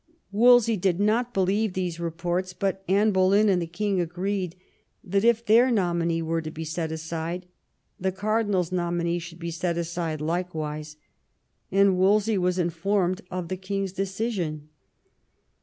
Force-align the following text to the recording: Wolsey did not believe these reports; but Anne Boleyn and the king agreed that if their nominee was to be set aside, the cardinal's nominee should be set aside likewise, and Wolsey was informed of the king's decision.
Wolsey 0.31 0.77
did 0.77 0.99
not 0.99 1.31
believe 1.31 1.73
these 1.73 1.99
reports; 1.99 2.53
but 2.53 2.83
Anne 2.87 3.11
Boleyn 3.11 3.49
and 3.49 3.61
the 3.61 3.67
king 3.67 4.01
agreed 4.01 4.55
that 5.03 5.23
if 5.23 5.45
their 5.45 5.69
nominee 5.69 6.23
was 6.23 6.43
to 6.45 6.49
be 6.49 6.63
set 6.65 6.91
aside, 6.91 7.45
the 7.99 8.11
cardinal's 8.11 8.71
nominee 8.71 9.19
should 9.19 9.37
be 9.37 9.51
set 9.51 9.77
aside 9.77 10.19
likewise, 10.19 10.97
and 11.71 11.99
Wolsey 11.99 12.39
was 12.39 12.57
informed 12.57 13.21
of 13.29 13.47
the 13.47 13.57
king's 13.57 13.91
decision. 13.93 14.69